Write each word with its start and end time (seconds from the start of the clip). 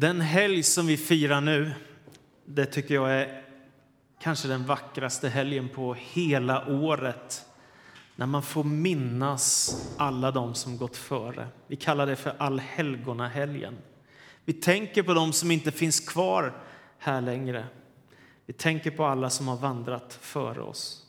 Den 0.00 0.20
helg 0.20 0.62
som 0.62 0.86
vi 0.86 0.96
firar 0.96 1.40
nu, 1.40 1.72
det 2.44 2.66
tycker 2.66 2.94
jag 2.94 3.12
är 3.12 3.42
kanske 4.20 4.48
den 4.48 4.66
vackraste 4.66 5.28
helgen 5.28 5.68
på 5.68 5.94
hela 5.94 6.68
året. 6.68 7.46
När 8.16 8.26
man 8.26 8.42
får 8.42 8.64
minnas 8.64 9.74
alla 9.98 10.30
de 10.30 10.54
som 10.54 10.76
gått 10.76 10.96
före. 10.96 11.48
Vi 11.66 11.76
kallar 11.76 12.06
det 12.06 12.16
för 12.16 12.34
allhelgonahelgen. 12.38 13.78
Vi 14.44 14.52
tänker 14.52 15.02
på 15.02 15.14
de 15.14 15.32
som 15.32 15.50
inte 15.50 15.72
finns 15.72 16.00
kvar 16.00 16.52
här 16.98 17.20
längre. 17.20 17.64
Vi 18.46 18.52
tänker 18.52 18.90
på 18.90 19.04
alla 19.04 19.30
som 19.30 19.48
har 19.48 19.56
vandrat 19.56 20.18
före 20.20 20.60
oss. 20.60 21.06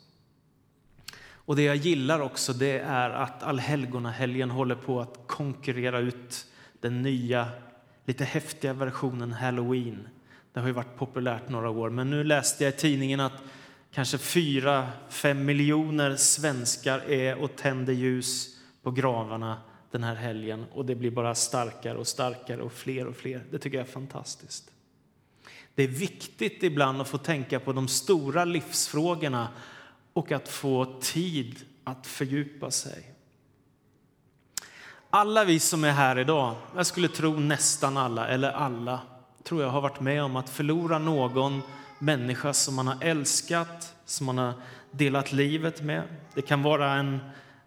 Och 1.24 1.56
det 1.56 1.64
jag 1.64 1.76
gillar 1.76 2.20
också 2.20 2.54
det 2.54 2.80
är 2.80 3.10
att 3.10 3.44
allhelgonahelgen 3.44 4.50
håller 4.50 4.76
på 4.76 5.02
att 5.02 5.20
konkurrera 5.28 6.00
ut 6.00 6.46
den 6.82 7.02
nya, 7.02 7.48
lite 8.12 8.24
häftiga 8.24 8.74
versionen 8.74 9.32
halloween. 9.32 10.08
Det 10.54 10.60
har 10.60 10.68
ju 10.68 10.74
varit 10.74 10.96
populärt 10.98 11.50
några 11.50 11.70
år, 11.70 11.90
men 11.90 12.10
nu 12.10 12.24
läste 12.24 12.64
jag 12.64 12.74
i 12.74 12.78
tidningen 12.78 13.20
att 13.20 13.44
kanske 13.92 14.18
4-5 14.18 15.34
miljoner 15.34 16.16
svenskar 16.16 17.00
är 17.00 17.36
och 17.36 17.56
tänder 17.56 17.94
ljus 17.94 18.58
på 18.84 18.92
gravarna 18.92 19.62
den 19.92 20.04
här 20.04 20.16
helgen 20.16 20.66
och 20.74 20.86
det 20.86 20.96
blir 20.96 21.12
bara 21.12 21.36
starkare 21.36 21.98
och 21.98 22.08
starkare 22.08 22.62
och 22.62 22.74
fler 22.74 23.08
och 23.08 23.16
fler. 23.16 23.44
Det 23.52 23.60
tycker 23.60 23.78
jag 23.78 23.88
är 23.88 23.92
fantastiskt. 23.92 24.72
Det 25.76 25.84
är 25.84 25.88
viktigt 25.88 26.64
ibland 26.64 27.02
att 27.02 27.08
få 27.08 27.18
tänka 27.18 27.60
på 27.60 27.74
de 27.74 27.88
stora 27.88 28.46
livsfrågorna 28.46 29.48
och 30.14 30.32
att 30.32 30.50
få 30.50 31.00
tid 31.02 31.56
att 31.84 32.08
fördjupa 32.08 32.72
sig. 32.72 33.11
Alla 35.14 35.44
vi 35.46 35.60
som 35.60 35.84
är 35.84 35.92
här 35.92 36.20
idag, 36.20 36.56
jag 36.76 36.86
skulle 36.86 37.08
tro 37.08 37.40
nästan 37.40 37.98
alla, 37.98 38.28
eller 38.28 38.52
alla, 38.52 39.00
tror 39.44 39.62
jag 39.62 39.70
har 39.70 39.82
varit 39.82 40.00
med 40.00 40.24
om 40.24 40.36
att 40.36 40.50
förlora 40.50 40.98
någon 40.98 41.62
människa 42.00 42.54
som 42.54 42.76
man 42.76 42.88
har 42.88 42.98
älskat, 43.02 43.96
som 44.06 44.26
man 44.26 44.38
har 44.38 44.54
delat 44.92 45.32
livet 45.32 45.82
med. 45.82 46.04
Det 46.36 46.42
kan 46.42 46.64
vara 46.64 46.94
en 46.94 47.20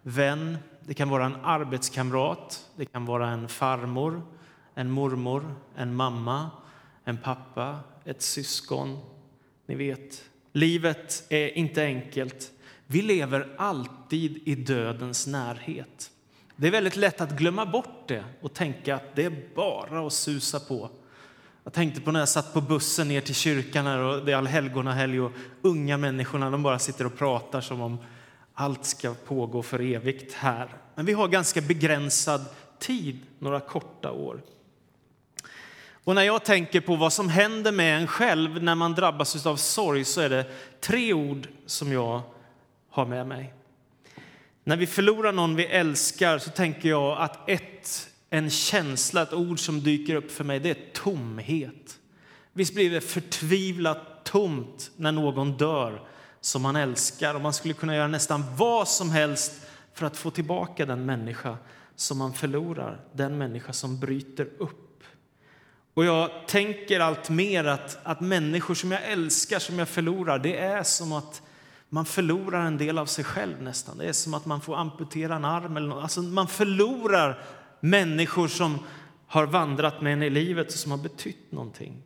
vän, 0.03 0.59
det 0.81 0.95
kan 0.95 1.09
vara 1.09 1.25
en 1.25 1.36
arbetskamrat, 1.45 2.67
det 2.77 2.84
kan 2.84 3.06
vara 3.06 3.28
en 3.28 3.48
farmor, 3.48 4.23
en 4.75 4.91
mormor, 4.91 5.55
en 5.77 5.95
mamma, 5.95 6.51
en 7.05 7.17
pappa, 7.17 7.79
ett 8.05 8.23
syskon. 8.23 8.98
Ni 9.67 9.75
vet, 9.75 10.25
livet 10.53 11.25
är 11.29 11.58
inte 11.58 11.83
enkelt. 11.83 12.51
Vi 12.86 13.03
lever 13.03 13.55
alltid 13.58 14.42
i 14.45 14.55
dödens 14.55 15.27
närhet. 15.27 16.11
Det 16.56 16.66
är 16.66 16.70
väldigt 16.70 16.97
lätt 16.97 17.20
att 17.20 17.30
glömma 17.30 17.66
bort 17.66 18.08
det 18.08 18.24
och 18.41 18.55
tänka 18.55 18.94
att 18.94 19.14
det 19.14 19.24
är 19.24 19.55
bara 19.55 20.06
att 20.06 20.12
susa 20.12 20.61
på. 20.61 20.91
Jag 21.64 21.72
tänkte 21.72 22.00
på 22.00 22.12
när 22.12 22.20
jag 22.20 22.28
satt 22.28 22.52
på 22.52 22.61
bussen 22.61 23.08
ner 23.08 23.20
till 23.20 23.34
kyrkan 23.34 23.86
här 23.86 23.98
och 23.98 24.24
det 24.24 24.33
är 24.33 24.36
allhelgonahelg 24.36 25.20
och 25.20 25.33
unga 25.62 25.96
människorna 25.96 26.50
de 26.50 26.62
bara 26.62 26.78
sitter 26.78 27.06
och 27.06 27.19
pratar 27.19 27.61
som 27.61 27.80
om 27.80 27.98
allt 28.55 28.84
ska 28.84 29.14
pågå 29.27 29.62
för 29.62 29.80
evigt 29.80 30.34
här. 30.34 30.69
Men 30.94 31.06
vi 31.06 31.12
har 31.12 31.28
ganska 31.28 31.61
begränsad 31.61 32.44
tid, 32.78 33.20
några 33.39 33.61
korta 33.61 34.11
år. 34.12 34.42
Och 36.05 36.14
när 36.14 36.22
jag 36.22 36.44
tänker 36.44 36.80
på 36.80 36.96
vad 36.96 37.12
som 37.12 37.28
händer 37.28 37.72
med 37.72 38.00
en 38.00 38.06
själv 38.06 38.62
när 38.62 38.74
man 38.74 38.94
drabbas 38.94 39.46
av 39.46 39.56
sorg 39.56 40.05
så 40.05 40.20
är 40.20 40.28
det 40.28 40.46
tre 40.80 41.12
ord 41.12 41.48
som 41.66 41.92
jag 41.92 42.22
har 42.91 43.06
med 43.06 43.27
mig. 43.27 43.55
När 44.65 44.77
vi 44.77 44.87
förlorar 44.87 45.33
någon 45.33 45.57
vi 45.57 45.67
älskar 45.67 46.39
så 46.39 46.51
tänker 46.51 46.89
jag 46.89 47.19
att 47.19 47.48
ett, 47.48 48.11
en 48.31 48.51
känsla, 48.51 49.23
ett 49.23 49.33
ord 49.33 49.61
som 49.61 49.83
dyker 49.83 50.15
upp 50.15 50.31
för 50.31 50.45
mig, 50.45 50.61
det 50.61 50.70
är 50.70 50.93
tomhet. 50.93 51.98
Visst 52.53 52.75
blir 52.75 52.91
det 52.91 53.01
förtvivlat 53.01 54.25
tomt 54.25 54.91
när 54.97 55.12
någon 55.12 55.57
dör 55.57 56.09
som 56.41 56.62
man 56.62 56.77
älskar 56.77 57.35
och 57.35 57.41
man 57.41 57.53
skulle 57.53 57.74
kunna 57.74 57.97
göra 57.97 58.08
nästan 58.08 58.45
vad 58.57 58.89
som 58.89 59.11
helst 59.11 59.53
för 59.95 60.07
att 60.07 60.17
få 60.17 60.30
tillbaka 60.30 60.86
den 60.86 61.07
människa 61.07 61.57
som 61.97 62.19
man 62.19 62.33
förlorar, 62.33 63.01
den 63.13 63.39
människa 63.39 63.73
som 63.73 64.01
bryter 64.01 64.48
upp. 64.58 65.03
Och 65.95 66.05
jag 66.05 66.30
tänker 66.48 67.01
allt 67.01 67.30
mer 67.30 67.64
att, 67.64 67.98
att 68.03 68.20
människor 68.20 68.74
som 68.74 68.92
jag 68.92 69.05
älskar, 69.05 69.58
som 69.58 69.79
jag 69.79 69.89
förlorar, 69.89 70.39
det 70.39 70.58
är 70.58 70.83
som 70.83 71.13
att 71.13 71.42
man 71.89 72.05
förlorar 72.05 72.67
en 72.67 72.78
del 72.78 72.98
av 72.98 73.06
sig 73.06 73.24
själv 73.24 73.62
nästan. 73.62 73.98
Det 73.98 74.05
är 74.05 74.12
som 74.12 74.34
att 74.34 74.46
man 74.46 74.61
får 74.61 74.77
amputera 74.77 75.36
en 75.36 75.45
arm 75.45 75.77
eller 75.77 75.89
något. 75.89 76.02
Alltså 76.02 76.22
man 76.22 76.48
förlorar 76.48 77.45
människor 77.80 78.48
som 78.48 78.78
har 79.27 79.46
vandrat 79.46 80.00
med 80.00 80.12
en 80.12 80.23
i 80.23 80.30
livet 80.30 80.67
och 80.67 80.73
som 80.73 80.90
har 80.90 80.98
betytt 80.98 81.52
någonting. 81.52 82.02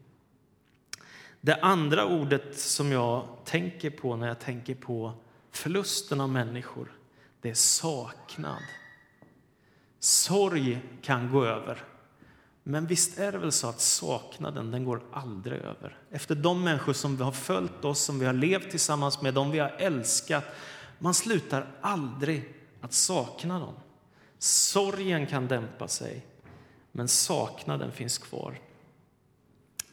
Det 1.41 1.55
andra 1.55 2.07
ordet 2.07 2.59
som 2.59 2.93
jag 2.93 3.29
tänker 3.45 3.91
på 3.91 4.17
när 4.17 4.29
jag 4.29 4.39
tänker 4.39 4.75
på 4.75 5.13
förlusten 5.51 6.21
av 6.21 6.29
människor, 6.29 6.93
det 7.41 7.51
är 7.51 7.55
saknad. 7.55 8.63
Sorg 9.99 10.81
kan 11.03 11.31
gå 11.31 11.45
över. 11.45 11.85
Men 12.71 12.87
visst 12.87 13.19
är 13.19 13.33
det 13.33 13.39
väl 13.39 13.53
så 13.53 13.69
att 13.69 13.81
saknaden 13.81 14.71
den 14.71 14.85
går 14.85 15.01
aldrig 15.13 15.61
över. 15.61 15.99
Efter 16.11 16.35
de 16.35 16.65
människor 16.65 16.93
som 16.93 17.17
vi 17.17 17.23
har 17.23 17.33
följt 17.33 17.85
oss, 17.85 18.01
som 18.01 18.19
vi 18.19 18.27
har 18.27 18.33
levt 18.33 18.71
tillsammans 18.71 19.23
med, 19.23 19.35
de 19.35 19.51
vi 19.51 19.59
har 19.59 19.69
älskat. 19.79 20.45
Man 20.99 21.15
slutar 21.15 21.67
aldrig 21.81 22.55
att 22.81 22.93
sakna 22.93 23.59
dem. 23.59 23.75
Sorgen 24.39 25.27
kan 25.27 25.49
dämpa 25.49 25.89
sig, 25.89 26.27
men 26.93 27.09
saknaden 27.09 27.93
finns 27.93 28.19
kvar. 28.19 28.61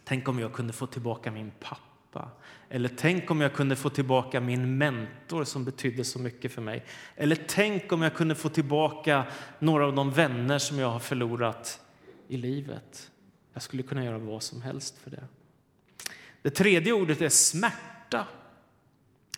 Tänk 0.03 0.27
om 0.27 0.39
jag 0.39 0.53
kunde 0.53 0.73
få 0.73 0.87
tillbaka 0.87 1.31
min 1.31 1.51
pappa. 1.59 2.29
Eller 2.69 2.89
tänk 2.97 3.31
om 3.31 3.41
jag 3.41 3.53
kunde 3.53 3.75
få 3.75 3.89
tillbaka 3.89 4.41
min 4.41 4.77
mentor 4.77 5.43
som 5.43 5.65
betydde 5.65 6.03
så 6.03 6.19
mycket 6.19 6.51
för 6.51 6.61
mig. 6.61 6.85
Eller 7.15 7.37
tänk 7.47 7.91
om 7.91 8.01
jag 8.01 8.13
kunde 8.13 8.35
få 8.35 8.49
tillbaka 8.49 9.25
några 9.59 9.85
av 9.85 9.95
de 9.95 10.11
vänner 10.11 10.59
som 10.59 10.79
jag 10.79 10.89
har 10.89 10.99
förlorat 10.99 11.81
i 12.27 12.37
livet. 12.37 13.11
Jag 13.53 13.63
skulle 13.63 13.83
kunna 13.83 14.05
göra 14.05 14.17
vad 14.17 14.43
som 14.43 14.61
helst 14.61 14.97
för 14.97 15.11
det. 15.11 15.23
Det 16.41 16.49
tredje 16.49 16.93
ordet 16.93 17.21
är 17.21 17.29
smärta. 17.29 18.27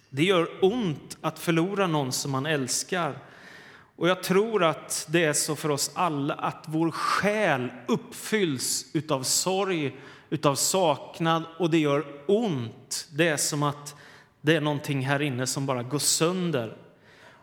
Det 0.09 0.23
gör 0.23 0.49
ont 0.61 1.17
att 1.21 1.39
förlora 1.39 1.87
någon 1.87 2.11
som 2.11 2.31
man 2.31 2.45
älskar. 2.45 3.19
Och 3.95 4.09
jag 4.09 4.23
tror 4.23 4.63
att 4.63 5.07
det 5.09 5.23
är 5.23 5.33
så 5.33 5.55
för 5.55 5.69
oss 5.69 5.91
alla 5.93 6.33
att 6.33 6.63
vår 6.67 6.91
själ 6.91 7.71
uppfylls 7.87 8.85
av 9.09 9.23
sorg, 9.23 9.95
av 10.43 10.55
saknad 10.55 11.43
och 11.59 11.69
det 11.69 11.77
gör 11.77 12.05
ont. 12.27 13.07
Det 13.11 13.27
är 13.27 13.37
som 13.37 13.63
att 13.63 13.95
det 14.41 14.55
är 14.55 14.61
någonting 14.61 15.05
här 15.05 15.21
inne 15.21 15.47
som 15.47 15.65
bara 15.65 15.83
går 15.83 15.99
sönder. 15.99 16.77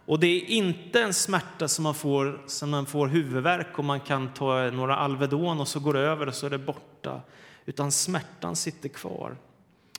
Och 0.07 0.21
det 0.21 0.27
är 0.27 0.45
inte 0.45 1.03
en 1.03 1.15
smärta 1.15 1.69
som 1.69 1.83
man 1.83 1.95
får 1.95 2.43
som 2.47 2.71
man 2.71 2.87
får 2.87 3.07
huvudvärk 3.07 3.79
och 3.79 3.85
man 3.85 4.01
kan 4.01 4.29
ta 4.29 4.71
några 4.71 4.97
Alvedon 4.97 5.61
och 5.61 5.69
så 5.69 5.81
går 5.81 5.95
det 5.95 6.01
över 6.01 6.27
och 6.27 6.35
så 6.35 6.47
är 6.47 6.51
det 6.51 6.59
borta. 6.59 7.21
Utan 7.67 7.93
smärtan 7.93 8.57
sitter 8.57 8.89
kvar. 8.89 9.37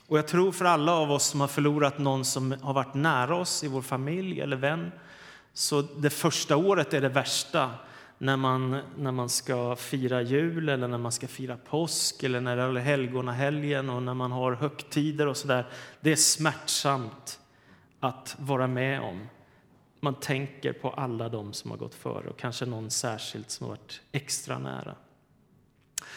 Och 0.06 0.18
jag 0.18 0.28
tror 0.28 0.52
för 0.52 0.64
alla 0.64 0.92
av 0.92 1.10
oss 1.10 1.26
som 1.26 1.40
har 1.40 1.48
förlorat 1.48 1.98
någon 1.98 2.24
som 2.24 2.54
har 2.62 2.72
varit 2.72 2.94
nära 2.94 3.36
oss 3.36 3.64
i 3.64 3.68
vår 3.68 3.82
familj 3.82 4.40
eller 4.40 4.56
vän, 4.56 4.92
så 5.52 5.82
det 5.82 6.10
första 6.10 6.56
året 6.56 6.94
är 6.94 7.00
det 7.00 7.08
värsta 7.08 7.70
när 8.18 8.36
man, 8.36 8.80
när 8.96 9.12
man 9.12 9.28
ska 9.28 9.76
fira 9.76 10.22
jul 10.22 10.68
eller 10.68 10.88
när 10.88 10.98
man 10.98 11.12
ska 11.12 11.28
fira 11.28 11.56
påsk 11.56 12.22
eller 12.22 12.40
när 12.40 12.56
det 12.56 12.62
är 12.62 12.84
helgonahelgen 12.84 13.90
och 13.90 14.02
när 14.02 14.14
man 14.14 14.32
har 14.32 14.52
högtider 14.52 15.26
och 15.26 15.36
sådär. 15.36 15.66
Det 16.00 16.12
är 16.12 16.16
smärtsamt 16.16 17.40
att 18.00 18.36
vara 18.38 18.66
med 18.66 19.00
om. 19.00 19.28
Man 20.06 20.14
tänker 20.14 20.72
på 20.72 20.90
alla 20.90 21.28
de 21.28 21.52
som 21.52 21.70
har 21.70 21.78
gått 21.78 21.94
före 21.94 22.28
och 22.28 22.38
kanske 22.38 22.66
någon 22.66 22.90
särskilt 22.90 23.50
som 23.50 23.66
har 23.66 23.76
varit 23.76 24.00
extra 24.12 24.58
nära. 24.58 24.94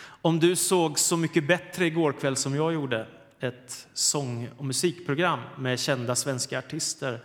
Om 0.02 0.40
du 0.40 0.56
såg 0.56 1.00
Så 1.00 1.18
mycket 1.18 1.48
bättre 1.48 1.86
igår 1.86 2.14
kväll 2.14 2.36
som 2.36 2.56
jag 2.56 2.74
gjorde, 2.74 3.08
ett 3.40 3.88
sång 3.94 4.50
och 4.58 4.66
musikprogram 4.66 5.40
med 5.58 5.80
kända 5.80 6.16
svenska 6.16 6.60
artister, 6.60 7.24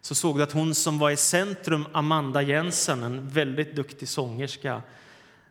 så 0.00 0.14
såg 0.14 0.36
du 0.36 0.42
att 0.42 0.52
hon 0.52 0.74
som 0.74 0.98
var 0.98 1.10
i 1.10 1.16
centrum, 1.16 1.86
Amanda 1.92 2.42
Jensen, 2.42 3.02
en 3.02 3.28
väldigt 3.28 3.76
duktig 3.76 4.08
sångerska, 4.08 4.82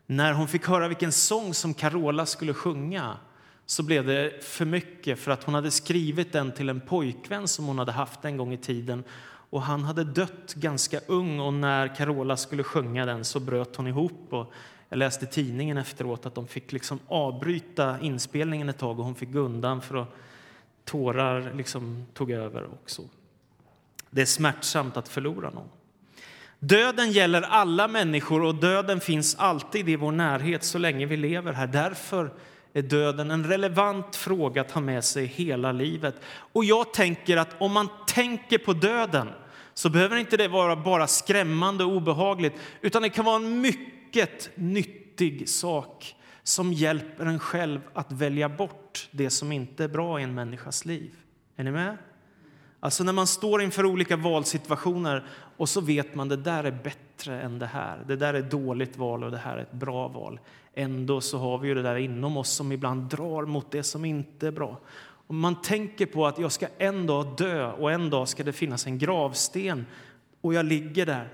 när 0.06 0.32
hon 0.32 0.48
fick 0.48 0.66
höra 0.66 0.88
vilken 0.88 1.12
sång 1.12 1.54
som 1.54 1.74
Carola 1.74 2.26
skulle 2.26 2.54
sjunga 2.54 3.16
så 3.66 3.82
blev 3.82 4.06
det 4.06 4.44
för 4.44 4.64
mycket 4.64 5.18
för 5.18 5.30
att 5.30 5.44
hon 5.44 5.54
hade 5.54 5.70
skrivit 5.70 6.32
den 6.32 6.52
till 6.52 6.68
en 6.68 6.80
pojkvän 6.80 7.48
som 7.48 7.64
hon 7.64 7.78
hade 7.78 7.92
haft 7.92 8.24
en 8.24 8.36
gång 8.36 8.52
i 8.52 8.58
tiden 8.58 9.04
och 9.56 9.62
han 9.62 9.84
hade 9.84 10.04
dött 10.04 10.54
ganska 10.54 11.00
ung 11.06 11.40
och 11.40 11.52
när 11.52 11.94
Carola 11.96 12.36
skulle 12.36 12.62
sjunga 12.62 13.06
den 13.06 13.24
så 13.24 13.40
bröt 13.40 13.76
hon 13.76 13.86
ihop. 13.86 14.26
Och 14.30 14.52
jag 14.88 14.98
läste 14.98 15.24
i 15.24 15.28
tidningen 15.28 15.78
efteråt 15.78 16.26
att 16.26 16.34
de 16.34 16.46
fick 16.46 16.72
liksom 16.72 16.98
avbryta 17.08 18.00
inspelningen 18.00 18.68
ett 18.68 18.78
tag 18.78 18.98
och 18.98 19.04
hon 19.04 19.14
fick 19.14 19.32
gå 19.32 19.38
undan 19.38 19.82
för 19.82 19.96
att 19.96 20.08
tårar 20.84 21.52
liksom 21.54 22.06
tog 22.14 22.30
över 22.30 22.64
också. 22.64 23.02
Det 24.10 24.22
är 24.22 24.26
smärtsamt 24.26 24.96
att 24.96 25.08
förlora 25.08 25.50
någon. 25.50 25.68
Döden 26.58 27.12
gäller 27.12 27.42
alla 27.42 27.88
människor 27.88 28.42
och 28.42 28.54
döden 28.54 29.00
finns 29.00 29.34
alltid 29.34 29.88
i 29.88 29.96
vår 29.96 30.12
närhet 30.12 30.64
så 30.64 30.78
länge 30.78 31.06
vi 31.06 31.16
lever 31.16 31.52
här. 31.52 31.66
Därför 31.66 32.30
är 32.72 32.82
döden 32.82 33.30
en 33.30 33.44
relevant 33.44 34.16
fråga 34.16 34.60
att 34.60 34.70
ha 34.70 34.80
med 34.80 35.04
sig 35.04 35.26
hela 35.26 35.72
livet. 35.72 36.14
Och 36.52 36.64
jag 36.64 36.92
tänker 36.94 37.36
att 37.36 37.56
om 37.58 37.72
man 37.72 37.88
tänker 38.06 38.58
på 38.58 38.72
döden 38.72 39.28
så 39.78 39.90
behöver 39.90 40.16
inte 40.16 40.36
det 40.36 40.48
vara 40.48 40.76
bara 40.76 41.06
skrämmande 41.06 41.84
och 41.84 41.96
obehagligt 41.96 42.52
utan 42.80 43.02
det 43.02 43.08
kan 43.08 43.24
vara 43.24 43.36
en 43.36 43.60
mycket 43.60 44.50
nyttig 44.54 45.48
sak 45.48 46.16
som 46.42 46.72
hjälper 46.72 47.26
en 47.26 47.38
själv 47.38 47.80
att 47.92 48.12
välja 48.12 48.48
bort 48.48 49.08
det 49.10 49.30
som 49.30 49.52
inte 49.52 49.84
är 49.84 49.88
bra 49.88 50.20
i 50.20 50.22
en 50.22 50.34
människas 50.34 50.84
liv. 50.84 51.10
Är 51.56 51.64
ni 51.64 51.70
med? 51.70 51.96
Alltså 52.80 53.04
när 53.04 53.12
man 53.12 53.26
står 53.26 53.62
inför 53.62 53.84
olika 53.86 54.16
valsituationer 54.16 55.26
och 55.56 55.68
så 55.68 55.80
vet 55.80 56.14
man 56.14 56.28
det 56.28 56.36
där 56.36 56.64
är 56.64 56.78
bättre 56.84 57.40
än 57.40 57.58
det 57.58 57.66
här. 57.66 58.04
Det 58.06 58.16
där 58.16 58.34
är 58.34 58.38
ett 58.38 58.50
dåligt 58.50 58.96
val 58.96 59.24
och 59.24 59.30
det 59.30 59.38
här 59.38 59.56
är 59.56 59.62
ett 59.62 59.72
bra 59.72 60.08
val. 60.08 60.40
Ändå 60.74 61.20
så 61.20 61.38
har 61.38 61.58
vi 61.58 61.68
ju 61.68 61.74
det 61.74 61.82
där 61.82 61.96
inom 61.96 62.36
oss 62.36 62.50
som 62.50 62.72
ibland 62.72 63.02
drar 63.02 63.46
mot 63.46 63.70
det 63.70 63.82
som 63.82 64.04
inte 64.04 64.46
är 64.46 64.50
bra. 64.50 64.80
Om 65.26 65.38
man 65.38 65.62
tänker 65.62 66.06
på 66.06 66.26
att 66.26 66.38
jag 66.38 66.52
ska 66.52 66.68
en 66.78 67.06
dag 67.06 67.36
dö 67.36 67.72
och 67.72 67.92
en 67.92 68.10
dag 68.10 68.28
ska 68.28 68.44
det 68.44 68.52
finnas 68.52 68.86
en 68.86 68.98
gravsten 68.98 69.86
och 70.40 70.54
jag 70.54 70.66
ligger 70.66 71.06
där. 71.06 71.28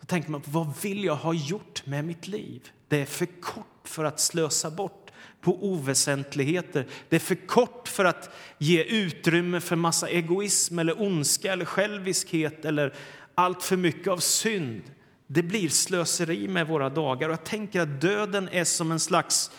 Då 0.00 0.06
tänker 0.06 0.30
man, 0.30 0.42
vad 0.46 0.82
vill 0.82 1.04
jag 1.04 1.16
ha 1.16 1.34
gjort 1.34 1.86
med 1.86 2.04
mitt 2.04 2.28
liv? 2.28 2.68
Det 2.88 3.00
är 3.00 3.06
för 3.06 3.26
kort 3.26 3.66
för 3.84 4.04
att 4.04 4.20
slösa 4.20 4.70
bort 4.70 5.10
på 5.40 5.64
oväsentligheter. 5.64 6.86
Det 7.08 7.16
är 7.16 7.20
för 7.20 7.46
kort 7.46 7.88
för 7.88 8.04
att 8.04 8.30
ge 8.58 8.82
utrymme 8.82 9.60
för 9.60 9.76
massa 9.76 10.08
egoism 10.08 10.78
eller 10.78 11.02
ondska 11.02 11.52
eller 11.52 11.64
själviskhet 11.64 12.64
eller 12.64 12.94
allt 13.34 13.62
för 13.62 13.76
mycket 13.76 14.08
av 14.08 14.18
synd. 14.18 14.82
Det 15.26 15.42
blir 15.42 15.68
slöseri 15.68 16.48
med 16.48 16.66
våra 16.66 16.90
dagar. 16.90 17.28
Och 17.28 17.32
jag 17.32 17.44
tänker 17.44 17.80
att 17.80 18.00
döden 18.00 18.48
är 18.52 18.64
som 18.64 18.92
en 18.92 19.00
slags 19.00 19.50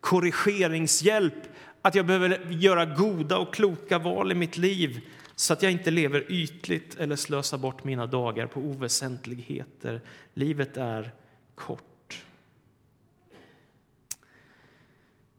korrigeringshjälp. 0.00 1.34
Att 1.82 1.94
jag 1.94 2.06
behöver 2.06 2.50
göra 2.50 2.84
goda 2.84 3.38
och 3.38 3.54
kloka 3.54 3.98
val 3.98 4.32
i 4.32 4.34
mitt 4.34 4.56
liv 4.56 5.00
så 5.34 5.52
att 5.52 5.62
jag 5.62 5.72
inte 5.72 5.90
lever 5.90 6.32
ytligt 6.32 6.94
eller 6.94 7.16
slösar 7.16 7.58
bort 7.58 7.84
mina 7.84 8.06
dagar 8.06 8.46
på 8.46 8.60
oväsentligheter. 8.60 10.00
Livet 10.34 10.76
är 10.76 11.12
kort. 11.54 12.24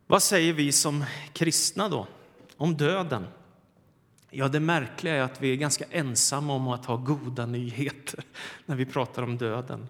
Vad 0.08 0.24
säger 0.24 0.54
vi 0.54 0.72
som 0.72 1.06
kristna 1.34 1.90
då 1.90 2.08
om 2.58 2.78
döden? 2.78 3.28
Ja, 4.30 4.48
det 4.48 4.60
märkliga 4.60 5.16
är 5.16 5.22
att 5.22 5.42
vi 5.42 5.52
är 5.52 5.56
ganska 5.56 5.86
ensamma 5.92 6.54
om 6.54 6.68
att 6.68 6.86
ha 6.86 6.96
goda 6.96 7.46
nyheter 7.46 8.24
när 8.66 8.76
vi 8.76 8.86
pratar 8.86 9.24
om 9.24 9.38
döden. 9.38 9.88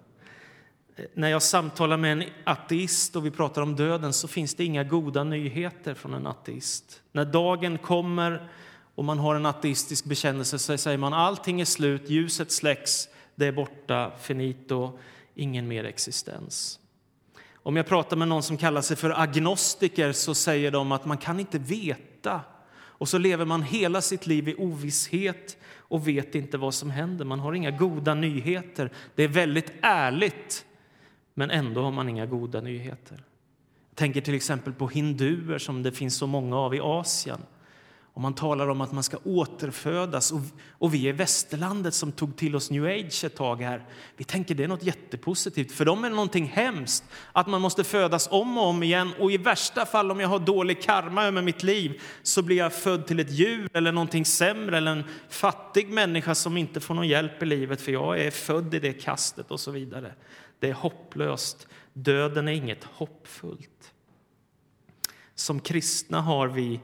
När 1.13 1.30
jag 1.30 1.44
samtalar 1.44 1.98
med 1.98 2.12
en 2.12 2.24
ateist 2.44 3.16
och 3.16 3.25
vi 3.25 3.31
pratar 3.31 3.62
om 3.62 3.75
döden 3.75 4.13
så 4.13 4.28
finns 4.28 4.56
det 4.56 4.63
inga 4.66 4.84
goda 4.84 5.24
nyheter 5.24 5.94
från 5.94 6.13
en 6.13 6.28
ateist. 6.28 7.01
När 7.12 7.25
dagen 7.25 7.78
kommer 7.78 8.50
och 8.95 9.06
man 9.06 9.19
har 9.19 9.36
en 9.36 9.45
ateistisk 9.45 10.06
bekännelse 10.06 10.60
så 10.60 10.78
säger 10.78 10.98
man 10.98 11.13
allting 11.13 11.62
är 11.62 11.66
slut, 11.66 12.10
ljuset 12.10 12.51
släcks, 12.51 13.10
det 13.36 13.45
är 13.45 13.51
borta, 13.51 14.12
finito, 14.22 15.00
ingen 15.36 15.68
mer 15.68 15.84
existens. 15.84 16.80
Om 17.54 17.75
jag 17.75 17.88
pratar 17.88 18.18
med 18.18 18.28
någon 18.28 18.44
som 18.44 18.57
kallar 18.57 18.81
sig 18.81 18.98
för 18.98 19.22
agnostiker 19.22 20.12
så 20.12 20.36
säger 20.36 20.72
de 20.72 20.92
att 20.92 21.06
man 21.06 21.18
kan 21.18 21.40
inte 21.40 21.60
veta. 21.60 22.42
Och 22.75 23.10
så 23.10 23.18
lever 23.18 23.45
man 23.45 23.63
hela 23.63 24.01
sitt 24.01 24.28
liv 24.28 24.50
i 24.50 24.56
ovisshet 24.56 25.57
och 25.75 26.07
vet 26.07 26.36
inte 26.36 26.57
vad 26.57 26.74
som 26.74 26.90
händer. 26.90 27.25
Man 27.25 27.40
har 27.40 27.54
inga 27.54 27.72
goda 27.72 28.13
nyheter. 28.13 28.92
Det 29.16 29.24
är 29.24 29.28
väldigt 29.28 29.74
ärligt, 29.81 30.66
men 31.33 31.51
ändå 31.51 31.81
har 31.81 31.91
man 31.91 32.09
inga 32.09 32.25
goda 32.25 32.62
nyheter. 32.62 33.24
Jag 33.89 33.97
tänker 33.97 34.21
till 34.21 34.35
exempel 34.35 34.74
på 34.74 34.88
hinduer 34.88 35.57
som 35.57 35.83
det 35.83 35.91
finns 35.91 36.15
så 36.18 36.27
många 36.27 36.57
av 36.57 36.75
i 36.75 36.80
Asien. 36.80 37.39
Och 38.13 38.21
man 38.21 38.33
talar 38.33 38.68
om 38.68 38.81
att 38.81 38.91
man 38.91 39.03
ska 39.03 39.18
återfödas. 39.24 40.31
Och, 40.31 40.39
och 40.71 40.94
vi 40.94 41.07
i 41.07 41.12
västerlandet 41.12 41.94
som 41.94 42.12
tog 42.12 42.38
till 42.38 42.56
oss 42.56 42.71
new 42.71 42.85
age 42.85 43.24
ett 43.24 43.35
tag 43.35 43.62
här, 43.62 43.85
vi 44.18 44.24
tänker 44.24 44.56
det 44.56 44.63
är 44.63 44.68
något 44.68 44.83
jättepositivt. 44.83 45.71
För 45.71 45.85
dem 45.85 46.03
är 46.03 46.09
det 46.09 46.15
någonting 46.15 46.45
hemskt 46.45 47.03
att 47.31 47.47
man 47.47 47.62
måste 47.62 47.83
födas 47.83 48.27
om 48.31 48.57
och 48.57 48.68
om 48.68 48.83
igen. 48.83 49.12
Och 49.19 49.31
i 49.31 49.38
värsta 49.38 49.85
fall 49.85 50.12
om 50.12 50.19
jag 50.19 50.27
har 50.27 50.39
dålig 50.39 50.81
karma 50.81 51.24
över 51.24 51.41
mitt 51.41 51.63
liv 51.63 52.01
så 52.24 52.41
blir 52.41 52.57
jag 52.57 52.74
född 52.74 53.07
till 53.07 53.19
ett 53.19 53.31
djur 53.31 53.69
eller 53.74 53.91
någonting 53.91 54.25
sämre 54.25 54.77
eller 54.77 54.91
en 54.91 55.03
fattig 55.30 55.89
människa 55.89 56.35
som 56.35 56.57
inte 56.57 56.80
får 56.80 56.94
någon 56.94 57.07
hjälp 57.07 57.44
i 57.44 57.45
livet 57.45 57.81
för 57.81 57.91
jag 57.91 58.19
är 58.19 58.31
född 58.31 58.74
i 58.74 58.80
det 58.80 58.94
kastet 58.94 59.51
och 59.51 59.59
så 59.59 59.71
vidare. 59.71 60.13
Det 60.63 60.69
är 60.69 60.74
hopplöst. 60.74 61.68
Döden 61.94 62.48
är 62.48 62.51
inget 62.51 62.83
hoppfullt. 62.83 63.94
Som 65.36 65.60
kristna 65.60 66.21
har 66.21 66.48
vi 66.48 66.80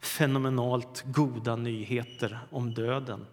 fenomenalt 0.00 1.02
goda 1.06 1.56
nyheter 1.56 2.38
om 2.50 2.74
döden. 2.74 3.26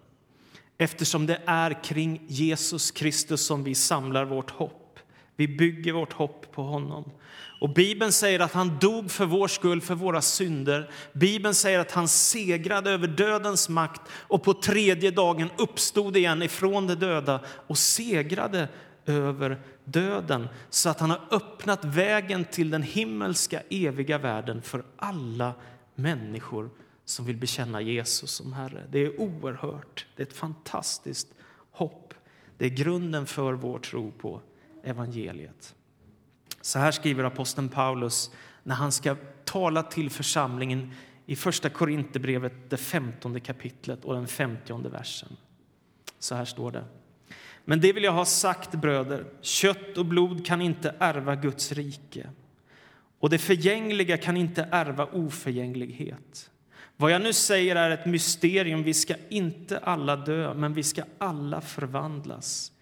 Eftersom 0.78 1.26
det 1.26 1.40
är 1.46 1.84
kring 1.84 2.24
Jesus 2.28 2.90
Kristus 2.90 3.46
som 3.46 3.64
vi 3.64 3.74
samlar 3.74 4.24
vårt 4.24 4.50
hopp. 4.50 4.98
Vi 5.36 5.48
bygger 5.48 5.92
vårt 5.92 6.12
hopp 6.12 6.52
på 6.52 6.62
honom. 6.62 7.10
Och 7.60 7.74
Bibeln 7.74 8.12
säger 8.12 8.40
att 8.40 8.52
han 8.52 8.78
dog 8.78 9.10
för 9.10 9.26
vår 9.26 9.48
skull, 9.48 9.80
för 9.80 9.94
våra 9.94 10.22
synder. 10.22 10.90
Bibeln 11.12 11.54
säger 11.54 11.78
att 11.78 11.92
han 11.92 12.08
segrade 12.08 12.90
över 12.90 13.06
dödens 13.06 13.68
makt 13.68 14.02
och 14.12 14.42
på 14.42 14.54
tredje 14.54 15.10
dagen 15.10 15.50
uppstod 15.58 16.16
igen 16.16 16.42
ifrån 16.42 16.86
de 16.86 16.94
döda 16.94 17.40
och 17.66 17.78
segrade 17.78 18.68
över 19.08 19.60
döden 19.84 20.48
så 20.70 20.88
att 20.88 21.00
han 21.00 21.10
har 21.10 21.20
öppnat 21.30 21.84
vägen 21.84 22.44
till 22.44 22.70
den 22.70 22.82
himmelska 22.82 23.62
eviga 23.70 24.18
världen 24.18 24.62
för 24.62 24.84
alla 24.96 25.54
människor 25.94 26.70
som 27.04 27.24
vill 27.24 27.36
bekänna 27.36 27.80
Jesus 27.80 28.30
som 28.30 28.52
Herre. 28.52 28.84
Det 28.90 28.98
är 28.98 29.20
oerhört. 29.20 30.06
Det 30.16 30.22
är 30.22 30.26
ett 30.26 30.32
fantastiskt 30.32 31.28
hopp. 31.70 32.14
Det 32.58 32.64
är 32.64 32.70
grunden 32.70 33.26
för 33.26 33.52
vår 33.52 33.78
tro 33.78 34.10
på 34.10 34.40
evangeliet. 34.84 35.74
Så 36.60 36.78
här 36.78 36.90
skriver 36.90 37.24
aposteln 37.24 37.68
Paulus 37.68 38.30
när 38.62 38.74
han 38.74 38.92
ska 38.92 39.16
tala 39.44 39.82
till 39.82 40.10
församlingen 40.10 40.92
i 41.26 41.36
Första 41.36 41.70
Korinthierbrevet, 41.70 42.70
det 42.70 42.76
femtonde 42.76 43.40
kapitlet 43.40 44.04
och 44.04 44.14
den 44.14 44.28
femtionde 44.28 44.88
versen. 44.88 45.36
Så 46.18 46.34
här 46.34 46.44
står 46.44 46.70
det. 46.70 46.84
Men 47.68 47.80
det 47.80 47.92
vill 47.92 48.04
jag 48.04 48.12
ha 48.12 48.24
sagt, 48.24 48.70
bröder. 48.70 49.24
Kött 49.40 49.98
och 49.98 50.06
blod 50.06 50.46
kan 50.46 50.62
inte 50.62 50.94
ärva 50.98 51.34
Guds 51.34 51.72
rike 51.72 52.26
och 53.18 53.30
det 53.30 53.38
förgängliga 53.38 54.16
kan 54.16 54.36
inte 54.36 54.68
ärva 54.70 55.06
oförgänglighet. 55.06 56.50
Vad 56.96 57.10
jag 57.10 57.22
nu 57.22 57.32
säger 57.32 57.76
är 57.76 57.90
ett 57.90 58.06
mysterium. 58.06 58.82
Vi 58.82 58.94
ska 58.94 59.14
inte 59.28 59.78
alla 59.78 60.16
dö, 60.16 60.54
men 60.54 60.74
vi 60.74 60.82
ska 60.82 61.02
alla 61.18 61.60
förvandlas. 61.60 62.72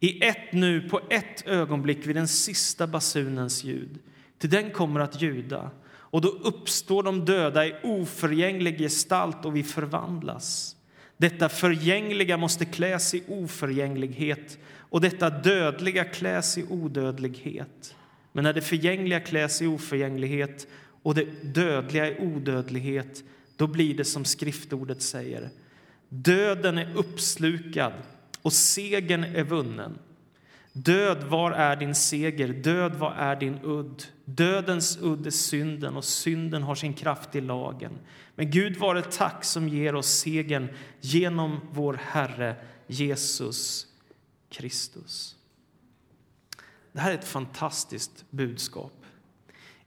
I 0.00 0.24
ett 0.24 0.52
nu, 0.52 0.88
på 0.88 1.00
ett 1.10 1.46
ögonblick, 1.46 2.06
vid 2.06 2.16
den 2.16 2.28
sista 2.28 2.86
basunens 2.86 3.64
ljud. 3.64 3.98
Till 4.38 4.50
den 4.50 4.70
kommer 4.70 5.00
att 5.00 5.22
ljuda, 5.22 5.70
och 5.88 6.20
då 6.20 6.28
uppstår 6.28 7.02
de 7.02 7.24
döda 7.24 7.66
i 7.66 7.74
oförgänglig 7.82 8.78
gestalt 8.78 9.44
och 9.44 9.56
vi 9.56 9.62
förvandlas. 9.62 10.76
Detta 11.22 11.48
förgängliga 11.48 12.36
måste 12.36 12.64
kläs 12.64 13.14
i 13.14 13.22
oförgänglighet 13.28 14.58
och 14.74 15.00
detta 15.00 15.30
dödliga 15.30 16.04
kläs 16.04 16.58
i 16.58 16.64
odödlighet. 16.68 17.94
Men 18.32 18.44
när 18.44 18.52
det 18.52 18.60
förgängliga 18.60 19.20
kläs 19.20 19.62
i 19.62 19.66
oförgänglighet 19.66 20.66
och 21.02 21.14
det 21.14 21.54
dödliga 21.54 22.08
i 22.08 22.20
odödlighet, 22.20 23.24
då 23.56 23.66
blir 23.66 23.94
det 23.94 24.04
som 24.04 24.24
skriftordet 24.24 25.02
säger. 25.02 25.50
Döden 26.08 26.78
är 26.78 26.96
uppslukad 26.96 27.92
och 28.42 28.52
segern 28.52 29.24
är 29.24 29.44
vunnen. 29.44 29.98
Död, 30.72 31.24
var 31.24 31.50
är 31.50 31.76
din 31.76 31.94
seger? 31.94 32.48
Död, 32.48 32.94
vad 32.94 33.12
är 33.16 33.36
din 33.36 33.58
udd? 33.62 34.02
Dödens 34.24 34.98
udd 35.02 35.26
är 35.26 35.30
synden 35.30 35.96
och 35.96 36.04
synden 36.04 36.62
har 36.62 36.74
sin 36.74 36.94
kraft 36.94 37.34
i 37.34 37.40
lagen. 37.40 37.98
Men 38.34 38.50
Gud 38.50 38.76
var 38.76 39.00
tack 39.00 39.44
som 39.44 39.68
ger 39.68 39.94
oss 39.94 40.08
segern 40.08 40.68
genom 41.00 41.60
vår 41.72 42.00
Herre 42.02 42.56
Jesus 42.86 43.86
Kristus. 44.50 45.36
Det 46.92 47.00
här 47.00 47.10
är 47.10 47.14
ett 47.14 47.24
fantastiskt 47.24 48.24
budskap. 48.30 49.04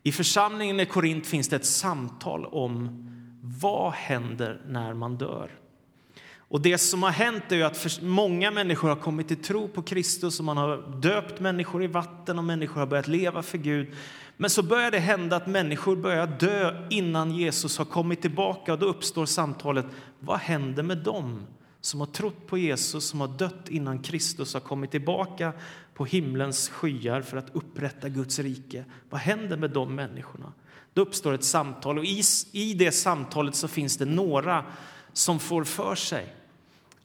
I 0.03 0.11
församlingen 0.11 0.79
i 0.79 0.85
Korint 0.85 1.27
finns 1.27 1.49
det 1.49 1.55
ett 1.55 1.65
samtal 1.65 2.45
om 2.45 3.07
vad 3.41 3.93
händer 3.93 4.61
när 4.67 4.93
man 4.93 5.17
dör. 5.17 5.51
Och 6.47 6.61
Det 6.61 6.77
som 6.77 7.03
har 7.03 7.11
hänt 7.11 7.51
är 7.51 7.63
att 7.63 7.99
många 8.01 8.51
människor 8.51 8.89
har 8.89 8.95
kommit 8.95 9.27
till 9.27 9.43
tro 9.43 9.67
på 9.67 9.81
Kristus 9.81 10.39
och 10.39 10.45
man 10.45 10.57
har 10.57 11.01
döpt 11.01 11.39
människor 11.39 11.83
i 11.83 11.87
vatten 11.87 12.37
och 12.37 12.43
människor 12.43 12.79
har 12.79 12.87
börjat 12.87 13.07
leva 13.07 13.41
för 13.41 13.57
Gud. 13.57 13.93
Men 14.37 14.49
så 14.49 14.63
börjar 14.63 14.91
det 14.91 14.99
hända 14.99 15.35
att 15.35 15.47
människor 15.47 15.95
börjar 15.95 16.27
dö 16.27 16.87
innan 16.89 17.31
Jesus 17.31 17.77
har 17.77 17.85
kommit 17.85 18.21
tillbaka 18.21 18.73
och 18.73 18.79
då 18.79 18.85
uppstår 18.85 19.25
samtalet, 19.25 19.85
vad 20.19 20.39
händer 20.39 20.83
med 20.83 20.97
dem 20.97 21.47
som 21.81 21.99
har 21.99 22.07
trott 22.07 22.47
på 22.47 22.57
Jesus, 22.57 23.05
som 23.05 23.21
har 23.21 23.27
dött 23.27 23.69
innan 23.69 23.99
Kristus 23.99 24.53
har 24.53 24.61
kommit 24.61 24.91
tillbaka 24.91 25.53
på 25.93 26.05
himlens 26.05 26.69
skyar 26.69 27.21
för 27.21 27.37
att 27.37 27.55
upprätta 27.55 28.09
Guds 28.09 28.39
rike. 28.39 28.85
Vad 29.09 29.21
händer 29.21 29.57
med 29.57 29.71
de 29.71 29.95
människorna? 29.95 30.53
Då 30.93 31.01
uppstår 31.01 31.33
ett 31.33 31.43
samtal 31.43 31.97
och 31.97 32.05
i, 32.05 32.21
i 32.51 32.73
det 32.73 32.91
samtalet 32.91 33.55
så 33.55 33.67
finns 33.67 33.97
det 33.97 34.05
några 34.05 34.65
som 35.17 35.39
får 35.39 35.63
för 35.63 35.95
sig 35.95 36.35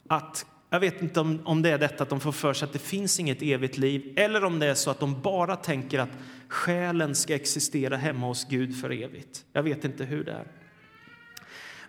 att 0.09 0.47
jag 0.71 0.81
vet 0.81 1.03
inte 1.03 1.21
om, 1.21 1.41
om 1.45 1.63
det 1.63 1.71
är 1.71 1.79
detta 1.79 2.03
att 2.03 2.09
de 2.09 2.21
får 2.21 2.33
för 2.33 2.53
sig 2.53 2.67
att 2.67 2.73
det 2.73 2.79
finns 2.79 3.21
inget 3.21 3.43
evigt 3.43 3.79
liv 3.79 4.13
eller 4.17 4.45
om 4.45 4.59
det 4.59 4.67
är 4.67 4.75
så 4.75 4.91
att 4.91 5.01
de 5.01 5.23
bara 5.23 5.57
tänker 5.57 5.99
att 5.99 6.11
själen 6.49 7.15
ska 7.15 7.35
existera 7.35 7.97
hemma 7.97 8.27
hos 8.27 8.49
Gud 8.49 8.81
för 8.81 8.91
evigt. 8.91 9.45
Jag 9.53 9.63
vet 9.63 9.85
inte 9.85 10.05
hur 10.05 10.25
det 10.25 10.33
är. 10.33 10.47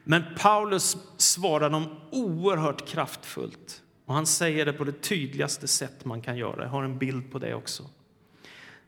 Men 0.03 0.23
Paulus 0.39 0.97
svarar 1.17 1.69
dem 1.69 1.95
oerhört 2.11 2.87
kraftfullt 2.87 3.81
och 4.05 4.13
han 4.13 4.25
säger 4.25 4.65
det 4.65 4.73
på 4.73 4.83
det 4.83 5.01
tydligaste 5.01 5.67
sätt 5.67 6.05
man 6.05 6.21
kan 6.21 6.37
göra. 6.37 6.63
Jag 6.63 6.69
har 6.69 6.83
en 6.83 6.97
bild 6.97 7.31
på 7.31 7.39
det 7.39 7.53
också. 7.53 7.83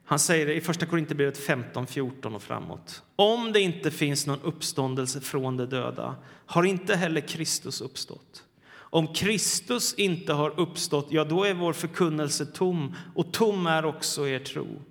Han 0.05 0.19
säger 0.19 0.45
det 0.45 0.53
i 0.53 0.61
Första 0.61 0.85
Korinthierbrevet 0.85 1.37
15, 1.37 1.87
14 1.87 2.35
och 2.35 2.41
framåt. 2.41 3.03
Om 3.15 3.51
det 3.51 3.59
inte 3.59 3.91
finns 3.91 4.27
någon 4.27 4.41
uppståndelse 4.41 5.21
från 5.21 5.57
de 5.57 5.65
döda 5.65 6.15
har 6.45 6.63
inte 6.63 6.95
heller 6.95 7.21
Kristus 7.21 7.81
uppstått. 7.81 8.43
Om 8.75 9.13
Kristus 9.13 9.93
inte 9.93 10.33
har 10.33 10.59
uppstått, 10.59 11.07
ja, 11.09 11.23
då 11.23 11.43
är 11.43 11.53
vår 11.53 11.73
förkunnelse 11.73 12.45
tom 12.45 12.95
och 13.15 13.33
tom 13.33 13.67
är 13.67 13.85
också 13.85 14.27
er 14.27 14.39
tro. 14.39 14.81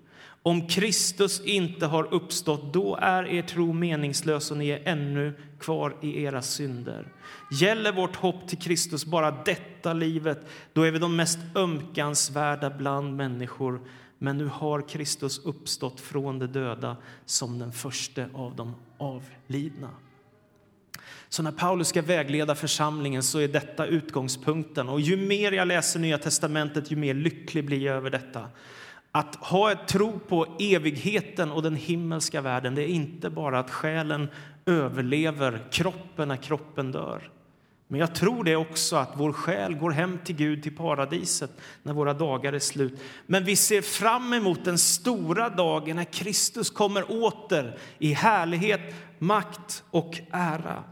Om 0.45 0.69
Kristus 0.69 1.41
inte 1.41 1.87
har 1.87 2.15
uppstått, 2.15 2.73
då 2.73 2.97
är 2.97 3.27
er 3.27 3.43
tro 3.43 3.73
meningslös 3.73 4.51
och 4.51 4.57
ni 4.57 4.69
är 4.69 4.89
ännu 4.89 5.35
kvar 5.61 5.97
i 6.03 6.23
era 6.23 6.43
synder. 6.43 7.13
Gäller 7.61 7.93
vårt 7.93 8.17
hopp 8.17 8.49
till 8.49 8.59
Kristus 8.59 9.05
bara 9.05 9.31
detta 9.31 9.93
livet, 9.93 10.47
då 10.73 10.83
är 10.83 10.91
vi 10.91 10.99
de 10.99 11.17
mest 11.17 11.39
ömkansvärda 11.55 12.71
bland 12.71 13.17
människor. 13.17 13.81
Men 14.23 14.39
nu 14.39 14.47
har 14.47 14.89
Kristus 14.89 15.39
uppstått 15.39 16.01
från 16.01 16.39
de 16.39 16.47
döda 16.47 16.97
som 17.27 17.59
den 17.59 17.73
första 17.73 18.25
av 18.35 18.57
de 18.57 18.75
avlidna. 18.99 19.91
Så 21.29 21.43
när 21.43 21.53
Paulus 21.53 21.89
ska 21.89 22.03
vägleda 22.03 22.55
församlingen 22.55 23.23
så 23.23 23.39
är 23.39 23.49
detta 23.49 23.87
utgångspunkten. 23.87 24.89
Och 24.89 25.01
ju 25.01 25.17
mer 25.17 25.53
jag 25.53 25.69
läser 25.69 26.01
Nya 26.01 26.19
testamentet, 26.19 26.91
ju 26.91 26.97
mer 26.97 27.15
lycklig 27.15 27.67
blir 27.67 27.83
jag 27.83 27.97
över 27.97 28.11
detta. 28.11 28.49
Att 29.13 29.35
ha 29.35 29.73
ett 29.73 29.89
tro 29.89 30.19
på 30.19 30.57
evigheten 30.59 31.51
och 31.51 31.63
den 31.63 31.77
himmelska 31.77 32.41
världen, 32.41 32.75
det 32.75 32.83
är 32.83 32.89
inte 32.89 33.31
bara 33.31 33.59
att 33.59 33.71
själen 33.71 34.29
överlever 34.67 35.67
kroppen 35.71 36.29
när 36.29 36.37
kroppen 36.37 36.93
dör. 36.93 37.31
Men 37.93 38.01
jag 38.01 38.15
tror 38.15 38.45
det 38.45 38.57
också 38.57 38.97
att 38.97 39.13
vår 39.15 39.33
själ 39.33 39.75
går 39.75 39.91
hem 39.91 40.19
till 40.25 40.37
Gud, 40.37 40.63
till 40.63 40.77
paradiset, 40.77 41.51
när 41.83 41.93
våra 41.93 42.15
dagar 42.15 42.53
är 42.53 42.59
slut. 42.59 43.01
Men 43.27 43.45
vi 43.45 43.57
ser 43.57 43.83
fram 43.83 44.33
emot 44.33 44.65
den 44.65 44.79
stora 44.79 45.49
dagen 45.49 45.97
när 45.97 46.05
Kristus 46.05 46.71
kommer 46.71 47.25
åter 47.25 47.79
i 47.99 48.13
härlighet, 48.13 48.81
makt 49.19 49.85
och 49.91 50.21
ära. 50.31 50.85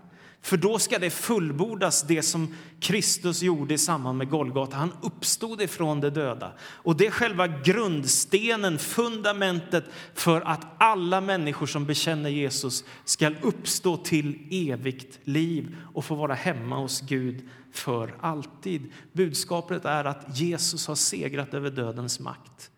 För 0.42 0.56
då 0.56 0.78
ska 0.78 0.98
det 0.98 1.10
fullbordas, 1.10 2.02
det 2.02 2.22
som 2.22 2.54
Kristus 2.80 3.42
gjorde 3.42 3.74
i 3.74 3.78
samband 3.78 4.18
med 4.18 4.30
Golgata. 4.30 4.76
Han 4.76 4.92
uppstod 5.02 5.62
ifrån 5.62 6.00
de 6.00 6.10
döda. 6.10 6.52
Och 6.60 6.96
det 6.96 7.06
är 7.06 7.10
själva 7.10 7.46
grundstenen, 7.46 8.78
fundamentet 8.78 9.84
för 10.14 10.40
att 10.40 10.66
alla 10.78 11.20
människor 11.20 11.66
som 11.66 11.86
bekänner 11.86 12.30
Jesus 12.30 12.84
ska 13.04 13.30
uppstå 13.42 13.96
till 13.96 14.48
evigt 14.50 15.18
liv 15.24 15.76
och 15.94 16.04
få 16.04 16.14
vara 16.14 16.34
hemma 16.34 16.76
hos 16.76 17.00
Gud 17.00 17.48
för 17.72 18.14
alltid. 18.20 18.92
Budskapet 19.12 19.84
är 19.84 20.04
att 20.04 20.38
Jesus 20.38 20.86
har 20.86 20.94
segrat 20.94 21.54
över 21.54 21.70
dödens 21.70 22.20
makt. 22.20 22.70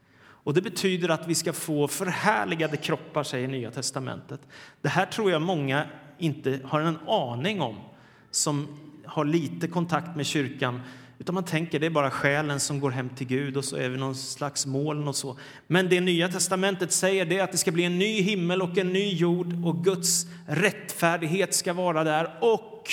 Och 0.44 0.54
Det 0.54 0.62
betyder 0.62 1.08
att 1.08 1.28
vi 1.28 1.34
ska 1.34 1.52
få 1.52 1.88
förhärligade 1.88 2.76
kroppar, 2.76 3.22
säger 3.22 3.48
Nya 3.48 3.70
testamentet. 3.70 4.40
Det 4.80 4.88
här 4.88 5.06
tror 5.06 5.30
jag 5.30 5.42
många 5.42 5.86
inte 6.22 6.60
har 6.64 6.80
en 6.80 6.98
aning 7.06 7.60
om 7.60 7.76
som 8.30 8.68
har 9.06 9.24
lite 9.24 9.68
kontakt 9.68 10.16
med 10.16 10.26
kyrkan. 10.26 10.80
Utan 11.18 11.34
man 11.34 11.44
tänker 11.44 11.80
det 11.80 11.86
är 11.86 11.90
bara 11.90 12.10
själen 12.10 12.60
som 12.60 12.80
går 12.80 12.90
hem 12.90 13.08
till 13.08 13.26
Gud 13.26 13.56
och 13.56 13.64
så 13.64 13.76
är 13.76 13.88
vi 13.88 13.98
någon 13.98 14.14
slags 14.14 14.66
moln 14.66 15.08
och 15.08 15.16
så. 15.16 15.38
Men 15.66 15.88
det 15.88 16.00
Nya 16.00 16.28
testamentet 16.28 16.92
säger 16.92 17.24
det 17.24 17.38
är 17.38 17.44
att 17.44 17.52
det 17.52 17.58
ska 17.58 17.70
bli 17.70 17.84
en 17.84 17.98
ny 17.98 18.20
himmel 18.20 18.62
och 18.62 18.78
en 18.78 18.92
ny 18.92 19.14
jord 19.14 19.64
och 19.64 19.84
Guds 19.84 20.26
rättfärdighet 20.46 21.54
ska 21.54 21.72
vara 21.72 22.04
där 22.04 22.38
och 22.40 22.90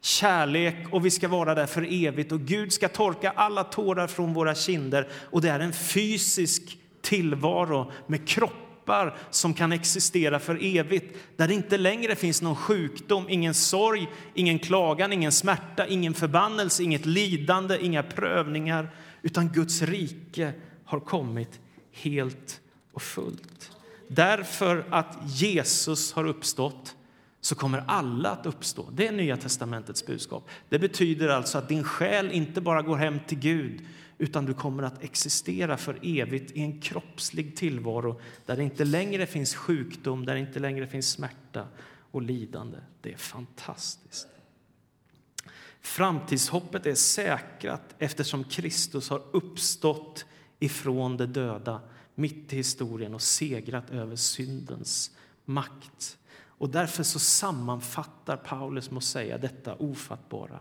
kärlek 0.00 0.76
och 0.90 1.06
vi 1.06 1.10
ska 1.10 1.28
vara 1.28 1.54
där 1.54 1.66
för 1.66 2.06
evigt 2.06 2.32
och 2.32 2.40
Gud 2.40 2.72
ska 2.72 2.88
torka 2.88 3.32
alla 3.36 3.64
tårar 3.64 4.06
från 4.06 4.34
våra 4.34 4.54
kinder 4.54 5.08
och 5.30 5.40
det 5.40 5.48
är 5.48 5.60
en 5.60 5.72
fysisk 5.72 6.78
tillvaro 7.02 7.92
med 8.06 8.28
kropp 8.28 8.63
kroppar 8.84 9.16
som 9.30 9.54
kan 9.54 9.72
existera 9.72 10.38
för 10.38 10.58
evigt 10.62 11.16
där 11.36 11.48
det 11.48 11.54
inte 11.54 11.78
längre 11.78 12.16
finns 12.16 12.42
någon 12.42 12.56
sjukdom, 12.56 13.26
ingen 13.28 13.54
sorg, 13.54 14.08
ingen 14.34 14.58
klagan, 14.58 15.12
ingen 15.12 15.32
smärta, 15.32 15.86
ingen 15.86 16.14
förbannelse, 16.14 16.82
inget 16.82 17.06
lidande, 17.06 17.78
inga 17.80 18.02
prövningar 18.02 18.90
utan 19.22 19.48
Guds 19.48 19.82
rike 19.82 20.52
har 20.84 21.00
kommit 21.00 21.60
helt 21.92 22.60
och 22.92 23.02
fullt. 23.02 23.70
Därför 24.08 24.84
att 24.90 25.18
Jesus 25.26 26.12
har 26.12 26.26
uppstått 26.26 26.94
så 27.40 27.54
kommer 27.54 27.84
alla 27.86 28.30
att 28.30 28.46
uppstå. 28.46 28.88
Det 28.92 29.06
är 29.06 29.12
Nya 29.12 29.36
testamentets 29.36 30.06
budskap. 30.06 30.48
Det 30.68 30.78
betyder 30.78 31.28
alltså 31.28 31.58
att 31.58 31.68
din 31.68 31.84
själ 31.84 32.32
inte 32.32 32.60
bara 32.60 32.82
går 32.82 32.96
hem 32.96 33.18
till 33.26 33.38
Gud 33.38 33.80
utan 34.18 34.44
du 34.44 34.54
kommer 34.54 34.82
att 34.82 35.04
existera 35.04 35.76
för 35.76 35.98
evigt 36.02 36.50
i 36.50 36.60
en 36.60 36.80
kroppslig 36.80 37.56
tillvaro 37.56 38.20
där 38.46 38.56
det 38.56 38.62
inte 38.62 38.84
längre 38.84 39.26
finns 39.26 39.54
sjukdom, 39.54 40.26
där 40.26 40.34
det 40.34 40.40
inte 40.40 40.58
längre 40.58 40.86
finns 40.86 41.10
smärta 41.10 41.68
och 42.10 42.22
lidande. 42.22 42.78
Det 43.00 43.12
är 43.12 43.16
fantastiskt. 43.16 44.28
Framtidshoppet 45.80 46.86
är 46.86 46.94
säkrat 46.94 47.94
eftersom 47.98 48.44
Kristus 48.44 49.10
har 49.10 49.22
uppstått 49.32 50.24
ifrån 50.58 51.16
de 51.16 51.26
döda 51.26 51.80
mitt 52.14 52.52
i 52.52 52.56
historien 52.56 53.14
och 53.14 53.22
segrat 53.22 53.90
över 53.90 54.16
syndens 54.16 55.10
makt. 55.44 56.18
Och 56.46 56.68
därför 56.68 57.02
så 57.02 57.18
sammanfattar 57.18 58.36
Paulus 58.36 58.90
med 58.90 58.98
att 58.98 59.04
säga 59.04 59.38
detta 59.38 59.74
ofattbara. 59.74 60.60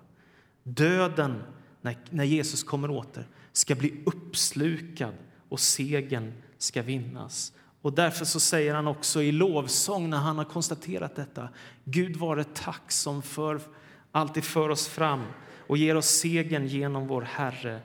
Döden, 0.64 1.44
när, 1.84 1.98
när 2.10 2.24
Jesus 2.24 2.64
kommer 2.64 2.90
åter, 2.90 3.28
ska 3.52 3.76
bli 3.76 4.04
uppslukad 4.06 5.14
och 5.50 5.60
segern 5.60 6.34
ska 6.58 6.82
vinnas. 6.82 7.54
Och 7.82 7.94
därför 7.94 8.26
så 8.26 8.40
säger 8.40 8.74
han 8.74 8.88
också 8.88 9.22
i 9.22 9.32
lovsång 9.32 10.10
när 10.10 10.18
han 10.18 10.38
har 10.38 10.46
konstaterat 10.46 11.16
detta. 11.16 11.50
Gud 11.84 12.16
vare 12.16 12.44
tack 12.44 12.92
som 12.92 13.22
för, 13.22 13.62
alltid 14.12 14.44
för 14.44 14.70
oss 14.70 14.88
fram 14.88 15.24
och 15.68 15.78
ger 15.78 15.96
oss 15.96 16.08
segern 16.08 16.68
genom 16.68 17.08
vår 17.08 17.22
Herre 17.22 17.82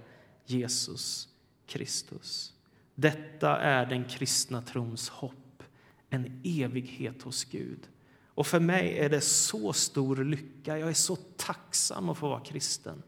Jesus 0.46 1.28
Kristus. 1.66 2.52
Detta 2.94 3.58
är 3.60 3.86
den 3.86 4.04
kristna 4.04 4.62
trons 4.62 5.08
hopp, 5.08 5.62
en 6.10 6.40
evighet 6.44 7.22
hos 7.22 7.44
Gud. 7.44 7.88
Och 8.26 8.46
för 8.46 8.60
mig 8.60 8.98
är 8.98 9.08
det 9.08 9.20
så 9.20 9.72
stor 9.72 10.16
lycka, 10.16 10.78
jag 10.78 10.88
är 10.88 10.94
så 10.94 11.16
tacksam 11.16 12.08
att 12.08 12.18
få 12.18 12.28
vara 12.28 12.40
kristen. 12.40 13.02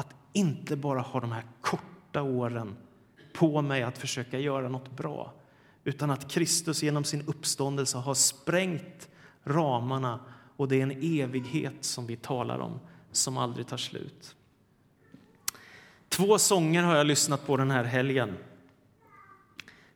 Att 0.00 0.14
inte 0.32 0.76
bara 0.76 1.00
ha 1.00 1.20
de 1.20 1.32
här 1.32 1.44
korta 1.60 2.22
åren 2.22 2.76
på 3.32 3.62
mig 3.62 3.82
att 3.82 3.98
försöka 3.98 4.38
göra 4.38 4.68
något 4.68 4.90
bra 4.90 5.32
utan 5.84 6.10
att 6.10 6.30
Kristus 6.30 6.82
genom 6.82 7.04
sin 7.04 7.24
uppståndelse 7.26 7.98
har 7.98 8.14
sprängt 8.14 9.08
ramarna 9.44 10.20
och 10.56 10.68
det 10.68 10.76
är 10.76 10.82
en 10.82 11.20
evighet 11.20 11.84
som 11.84 12.06
vi 12.06 12.16
talar 12.16 12.58
om, 12.58 12.80
som 13.12 13.38
aldrig 13.38 13.66
tar 13.66 13.76
slut. 13.76 14.36
Två 16.08 16.38
sånger 16.38 16.82
har 16.82 16.96
jag 16.96 17.06
lyssnat 17.06 17.46
på 17.46 17.56
den 17.56 17.70
här 17.70 17.84
helgen 17.84 18.36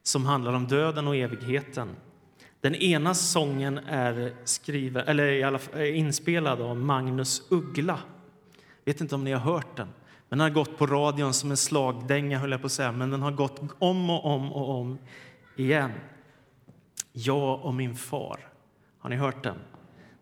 som 0.03 0.27
handlar 0.27 0.53
om 0.53 0.67
döden 0.67 1.09
och 1.09 1.17
evigheten. 1.17 1.97
Den 2.61 2.75
ena 2.75 3.15
sången 3.15 3.79
är, 3.79 4.35
skriven, 4.45 5.09
eller 5.09 5.27
i 5.27 5.43
alla 5.43 5.59
fall, 5.59 5.81
inspelad 5.81 6.61
av 6.61 6.77
Magnus 6.77 7.43
Uggla. 7.51 7.99
Jag 8.85 8.93
vet 8.93 9.01
inte 9.01 9.15
om 9.15 9.25
ni 9.25 9.33
har 9.33 9.41
hört 9.41 9.77
den. 9.77 9.89
Den 10.29 10.41
har 10.41 10.51
gått 10.51 10.79
på 10.79 10.87
radion 10.87 11.35
som 11.35 11.51
en 11.51 11.57
slagdänga, 11.57 12.39
höll 12.39 12.51
jag 12.51 12.61
på 12.61 12.67
att 12.67 12.73
säga, 12.73 12.93
men 12.93 13.11
den 13.11 13.23
har 13.23 13.33
gått 13.33 13.61
om 13.79 14.11
och 14.11 14.25
om 14.25 14.53
och 14.53 14.81
om 14.81 14.99
igen. 15.57 15.93
Jag 17.13 17.65
och 17.65 17.75
min 17.75 17.97
far. 17.97 18.49
Har 18.99 19.11
ni 19.11 19.17
hört 19.17 19.43
den? 19.43 19.57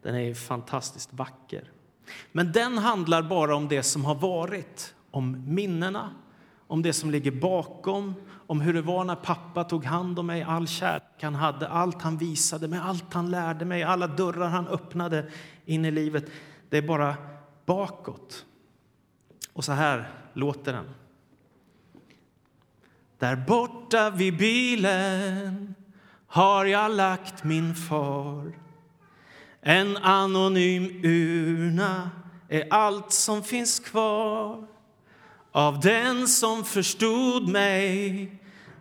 Den 0.02 0.14
är 0.14 0.34
fantastiskt 0.34 1.12
vacker. 1.12 1.70
Men 2.32 2.52
den 2.52 2.78
handlar 2.78 3.22
bara 3.22 3.56
om 3.56 3.68
det 3.68 3.82
som 3.82 4.04
har 4.04 4.14
varit, 4.14 4.94
om 5.10 5.54
minnena, 5.54 6.10
om 6.66 6.82
det 6.82 6.92
som 6.92 7.10
ligger 7.10 7.30
bakom, 7.30 8.14
om 8.46 8.60
hur 8.60 8.74
det 8.74 8.82
var 8.82 9.04
när 9.04 9.14
pappa 9.14 9.64
tog 9.64 9.84
hand 9.84 10.18
om 10.18 10.26
mig, 10.26 10.42
all 10.42 10.68
kärlek 10.68 11.02
han 11.22 11.34
hade, 11.34 11.68
allt 11.68 12.02
han 12.02 12.16
visade 12.16 12.68
mig, 12.68 12.78
allt 12.78 13.14
han 13.14 13.30
lärde 13.30 13.64
mig, 13.64 13.82
alla 13.82 14.06
dörrar 14.06 14.48
han 14.48 14.68
öppnade 14.68 15.30
in 15.64 15.84
i 15.84 15.90
livet. 15.90 16.24
Det 16.68 16.78
är 16.78 16.82
bara 16.82 17.14
bakåt. 17.66 18.46
Och 19.52 19.64
så 19.64 19.72
här 19.72 20.10
låter 20.32 20.72
den. 20.72 20.90
Där 23.18 23.36
borta 23.36 24.10
vid 24.10 24.36
bilen 24.36 25.74
har 26.26 26.64
jag 26.64 26.90
lagt 26.90 27.44
min 27.44 27.74
far. 27.74 28.52
En 29.60 29.96
anonym 29.96 31.00
urna 31.04 32.10
är 32.48 32.66
allt 32.70 33.12
som 33.12 33.42
finns 33.42 33.80
kvar 33.80 34.66
av 35.52 35.80
den 35.80 36.28
som 36.28 36.64
förstod 36.64 37.48
mig 37.48 38.32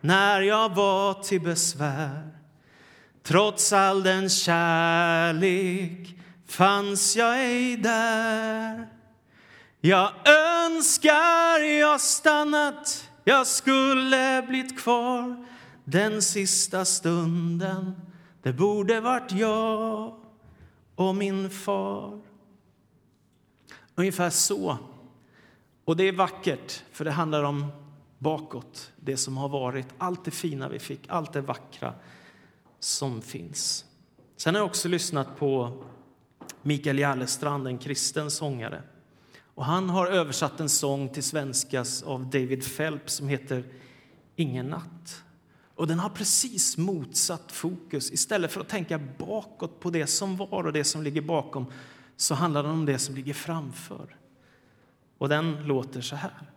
när 0.01 0.41
jag 0.41 0.75
var 0.75 1.13
till 1.13 1.41
besvär. 1.41 2.29
Trots 3.23 3.73
all 3.73 4.03
den 4.03 4.29
kärlek 4.29 6.15
fanns 6.47 7.15
jag 7.15 7.39
ej 7.39 7.77
där. 7.77 8.87
Jag 9.83 10.11
önskar 10.65 11.59
jag 11.79 12.01
stannat, 12.01 13.09
jag 13.23 13.47
skulle 13.47 14.45
blivit 14.47 14.79
kvar 14.79 15.45
den 15.83 16.21
sista 16.21 16.85
stunden. 16.85 18.01
Det 18.41 18.53
borde 18.53 19.01
varit 19.01 19.31
jag 19.31 20.15
och 20.95 21.15
min 21.15 21.49
far. 21.49 22.21
Ungefär 23.95 24.29
så. 24.29 24.77
Och 25.85 25.97
det 25.97 26.03
är 26.03 26.11
vackert, 26.11 26.83
för 26.91 27.05
det 27.05 27.11
handlar 27.11 27.43
om 27.43 27.71
bakåt, 28.17 28.91
det 28.95 29.17
som 29.17 29.37
har 29.37 29.49
varit, 29.49 29.87
allt 29.97 30.25
det 30.25 30.31
fina 30.31 30.69
vi 30.69 30.79
fick, 30.79 31.01
allt 31.07 31.33
det 31.33 31.41
vackra 31.41 31.93
som 32.79 33.21
finns. 33.21 33.85
Sen 34.37 34.55
har 34.55 34.59
jag 34.59 34.67
också 34.67 34.87
lyssnat 34.87 35.39
på 35.39 35.83
Mikael 36.61 36.99
Järlestrand, 36.99 37.67
en 37.67 37.77
kristen 37.77 38.31
sångare. 38.31 38.83
Och 39.61 39.67
han 39.67 39.89
har 39.89 40.07
översatt 40.07 40.59
en 40.59 40.69
sång 40.69 41.09
till 41.09 41.23
svenska 41.23 41.85
av 42.05 42.29
David 42.29 42.77
Phelps 42.77 43.13
som 43.13 43.27
heter 43.27 43.63
Ingen 44.35 44.65
natt. 44.65 45.23
Och 45.75 45.87
den 45.87 45.99
har 45.99 46.09
precis 46.09 46.77
motsatt 46.77 47.51
fokus. 47.51 48.11
Istället 48.11 48.51
för 48.51 48.61
att 48.61 48.69
tänka 48.69 48.99
bakåt 49.17 49.79
på 49.79 49.89
det 49.89 50.07
som 50.07 50.37
var 50.37 50.63
och 50.65 50.73
det 50.73 50.83
som 50.83 51.03
ligger 51.03 51.21
bakom 51.21 51.65
så 52.17 52.35
handlar 52.35 52.63
den 52.63 52.71
om 52.71 52.85
det 52.85 52.99
som 52.99 53.15
ligger 53.15 53.33
framför. 53.33 54.15
Och 55.17 55.29
den 55.29 55.67
låter 55.67 56.01
så 56.01 56.15
här. 56.15 56.51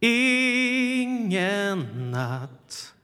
Ingen 0.00 1.78
natt, 2.10 2.94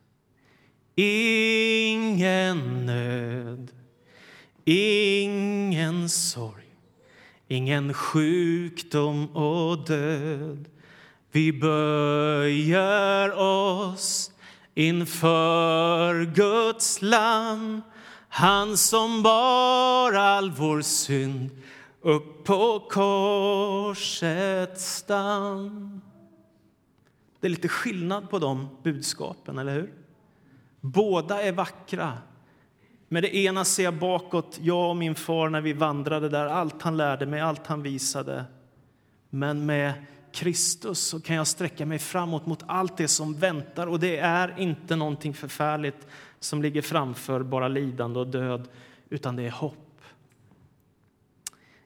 ingen 0.94 2.86
nöd, 2.86 3.70
ingen 4.64 6.08
sorg, 6.08 6.63
ingen 7.54 7.94
sjukdom 7.94 9.26
och 9.26 9.84
död 9.84 10.68
vi 11.32 11.52
böjer 11.52 13.38
oss 13.38 14.32
inför 14.74 16.24
Guds 16.24 17.02
lam 17.02 17.82
han 18.28 18.76
som 18.76 19.22
bar 19.22 20.12
all 20.12 20.50
vår 20.50 20.80
synd 20.80 21.50
upp 22.00 22.44
på 22.44 22.86
korsets 22.90 24.96
stam. 24.96 26.00
Det 27.40 27.46
är 27.46 27.50
lite 27.50 27.68
skillnad 27.68 28.30
på 28.30 28.38
de 28.38 28.68
budskapen, 28.82 29.58
eller 29.58 29.74
hur? 29.74 29.92
Båda 30.80 31.42
är 31.42 31.52
vackra. 31.52 32.18
Med 33.14 33.22
det 33.22 33.36
ena 33.36 33.64
ser 33.64 33.84
jag 33.84 33.94
bakåt, 33.94 34.58
jag 34.62 34.90
och 34.90 34.96
min 34.96 35.14
far 35.14 35.48
när 35.48 35.60
vi 35.60 35.72
vandrade 35.72 36.28
där, 36.28 36.46
allt 36.46 36.82
han 36.82 36.96
lärde 36.96 37.26
mig, 37.26 37.40
allt 37.40 37.66
han 37.66 37.82
visade. 37.82 38.44
Men 39.30 39.66
med 39.66 39.92
Kristus 40.32 40.98
så 40.98 41.20
kan 41.20 41.36
jag 41.36 41.46
sträcka 41.46 41.86
mig 41.86 41.98
framåt 41.98 42.46
mot 42.46 42.62
allt 42.66 42.96
det 42.96 43.08
som 43.08 43.34
väntar. 43.34 43.86
Och 43.86 44.00
det 44.00 44.18
är 44.18 44.60
inte 44.60 44.96
någonting 44.96 45.34
förfärligt 45.34 46.06
som 46.40 46.62
ligger 46.62 46.82
framför, 46.82 47.42
bara 47.42 47.68
lidande 47.68 48.20
och 48.20 48.26
död, 48.26 48.68
utan 49.10 49.36
det 49.36 49.42
är 49.42 49.50
hopp. 49.50 50.00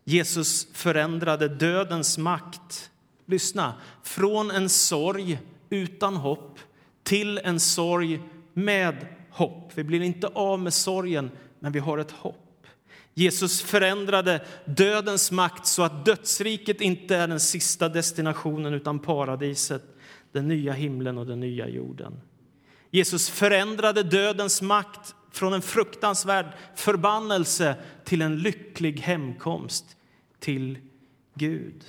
Jesus 0.04 0.68
förändrade 0.72 1.48
dödens 1.48 2.18
makt. 2.18 2.90
Lyssna, 3.26 3.74
från 4.02 4.50
en 4.50 4.68
sorg 4.68 5.38
utan 5.70 6.16
hopp 6.16 6.58
till 7.02 7.38
en 7.38 7.60
sorg 7.60 8.20
med 8.52 9.17
hopp. 9.38 9.72
Vi 9.74 9.84
blir 9.84 10.00
inte 10.00 10.26
av 10.26 10.60
med 10.60 10.74
sorgen, 10.74 11.30
men 11.60 11.72
vi 11.72 11.78
har 11.78 11.98
ett 11.98 12.10
hopp. 12.10 12.66
Jesus 13.14 13.62
förändrade 13.62 14.46
dödens 14.64 15.30
makt 15.30 15.66
så 15.66 15.82
att 15.82 16.04
dödsriket 16.04 16.80
inte 16.80 17.16
är 17.16 17.28
den 17.28 17.40
sista 17.40 17.88
destinationen 17.88 18.74
utan 18.74 18.98
paradiset, 18.98 19.82
den 20.32 20.48
nya 20.48 20.72
himlen 20.72 21.18
och 21.18 21.26
den 21.26 21.40
nya 21.40 21.68
jorden. 21.68 22.20
Jesus 22.90 23.30
förändrade 23.30 24.02
dödens 24.02 24.62
makt 24.62 25.14
från 25.32 25.52
en 25.52 25.62
fruktansvärd 25.62 26.46
förbannelse 26.76 27.74
till 28.04 28.22
en 28.22 28.38
lycklig 28.38 29.00
hemkomst 29.00 29.84
till 30.40 30.78
Gud. 31.34 31.84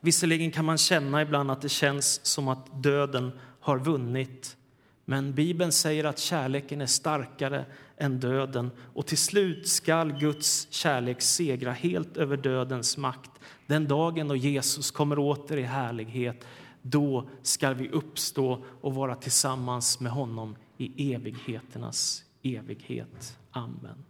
Visserligen 0.00 0.50
kan 0.50 0.64
man 0.64 0.78
känna 0.78 1.22
ibland 1.22 1.50
att 1.50 1.62
det 1.62 1.68
känns 1.68 2.26
som 2.26 2.48
att 2.48 2.82
döden 2.82 3.32
har 3.60 3.78
vunnit 3.78 4.56
men 5.04 5.34
Bibeln 5.34 5.72
säger 5.72 6.04
att 6.04 6.18
kärleken 6.18 6.80
är 6.80 6.86
starkare 6.86 7.64
än 7.96 8.20
döden 8.20 8.70
och 8.94 9.06
till 9.06 9.18
slut 9.18 9.68
skall 9.68 10.12
Guds 10.12 10.68
kärlek 10.70 11.22
segra 11.22 11.72
helt 11.72 12.16
över 12.16 12.36
dödens 12.36 12.96
makt. 12.96 13.30
Den 13.66 13.88
dagen 13.88 14.28
då 14.28 14.36
Jesus 14.36 14.90
kommer 14.90 15.18
åter 15.18 15.56
i 15.56 15.62
härlighet, 15.62 16.46
då 16.82 17.28
skall 17.42 17.74
vi 17.74 17.88
uppstå 17.88 18.64
och 18.80 18.94
vara 18.94 19.14
tillsammans 19.14 20.00
med 20.00 20.12
honom 20.12 20.56
i 20.76 21.14
evigheternas 21.14 22.24
evighet. 22.42 23.38
Amen. 23.50 24.04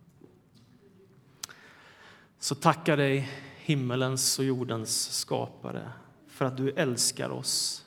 Så 2.38 2.54
tackar 2.54 2.96
dig, 2.96 3.28
himmelens 3.56 4.38
och 4.38 4.44
jordens 4.44 5.12
skapare, 5.12 5.88
för 6.28 6.44
att 6.44 6.56
du 6.56 6.70
älskar 6.70 7.30
oss 7.30 7.83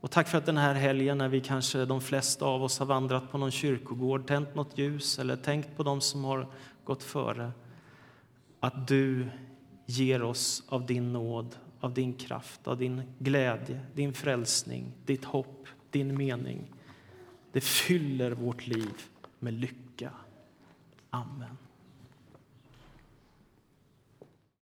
och 0.00 0.10
tack 0.10 0.28
för 0.28 0.38
att 0.38 0.46
den 0.46 0.56
här 0.56 0.74
helgen 0.74 1.18
när 1.18 1.28
vi 1.28 1.40
kanske 1.40 1.84
de 1.84 2.00
flesta 2.00 2.44
av 2.44 2.62
oss 2.62 2.78
har 2.78 2.86
vandrat 2.86 3.32
på 3.32 3.38
någon 3.38 3.50
kyrkogård, 3.50 4.26
tänt 4.26 4.54
något 4.54 4.78
ljus 4.78 5.18
eller 5.18 5.36
tänkt 5.36 5.76
på 5.76 5.82
dem 5.82 6.00
som 6.00 6.24
har 6.24 6.46
gått 6.84 7.02
före, 7.02 7.52
att 8.60 8.88
du 8.88 9.28
ger 9.86 10.22
oss 10.22 10.64
av 10.68 10.86
din 10.86 11.12
nåd, 11.12 11.56
av 11.80 11.94
din 11.94 12.14
kraft, 12.14 12.68
av 12.68 12.78
din 12.78 13.02
glädje, 13.18 13.80
din 13.94 14.12
frälsning, 14.12 14.92
ditt 15.04 15.24
hopp, 15.24 15.66
din 15.90 16.16
mening. 16.16 16.72
Det 17.52 17.60
fyller 17.60 18.30
vårt 18.30 18.66
liv 18.66 18.94
med 19.38 19.54
lycka. 19.54 20.10
Amen. 21.10 21.56